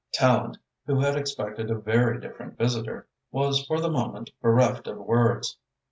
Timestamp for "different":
2.19-2.57